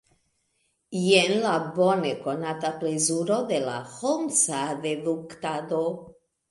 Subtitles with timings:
[1.01, 5.89] Jen la bonekonata plezuro de la holmsa deduktado.